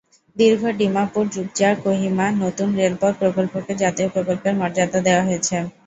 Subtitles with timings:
[0.35, 5.55] দীর্ঘ ডিমাপুর-জুবজা- কোহিমা নতুন রেলপথ প্রকল্পকে জাতীয় প্রকল্পের মর্যাদা দেওয়া হয়েছে।